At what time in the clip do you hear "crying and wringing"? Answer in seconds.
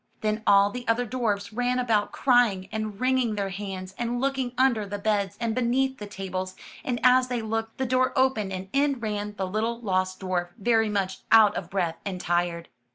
2.11-3.35